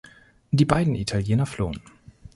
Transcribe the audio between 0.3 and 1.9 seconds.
Die beiden Italiener flohen.